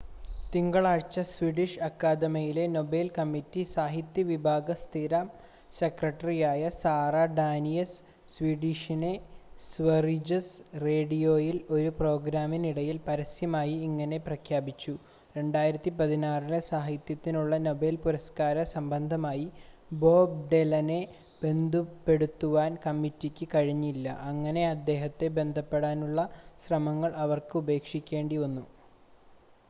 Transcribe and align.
തിങ്കളാഴ്ച 0.53 1.19
സ്വീഡിഷ് 1.31 1.81
അക്കാഡമിയിലെ 1.87 2.63
Nobel 2.67 3.09
committee 3.17 3.63
സാഹിത്യ 3.73 4.21
വിഭാഗ 4.29 4.73
സ്ഥിരം 4.81 5.27
സെക്രട്ടറിയായ 5.73 6.69
സാറ 6.79 7.25
ഡാനിയസ്, 7.37 7.97
സ്വീഡനിലെ 8.29 9.11
സ്വറിജസ് 9.65 10.55
റേഡിയോയിൽ 10.85 11.57
ഒരു 11.75 11.91
പ്രോഗ്രാമിനിടയിൽ 11.99 12.97
പരസ്യമായി 13.07 13.75
ഇങ്ങനെ 13.87 14.17
പ്രഖ്യാപിച്ചു,2016 14.27 16.49
ലെ 16.49 16.59
സാഹിത്യത്തിനുള്ള 16.71 17.57
നോബെൽ 17.67 17.97
പുരസ്ക്കാര 18.05 18.63
സംബന്ധമായി 18.75 19.47
ബോബ് 20.01 20.41
ഡൈലനെ 20.51 21.01
ബന്ധപ്പെടുവാൻ 21.41 22.71
കമ്മിറ്റിക്ക് 22.87 23.47
കഴിഞ്ഞില്ല, 23.53 24.07
അങ്ങനെ 24.31 24.63
അദ്ദേഹത്തെ 24.75 25.29
ബന്ധപ്പെടാനുള്ള 25.39 26.19
ശ്രമങ്ങൾ 26.63 27.13
അവർക്ക് 27.25 27.55
ഉപേക്ഷിക്കേണ്ടിവന്നു 27.63 28.65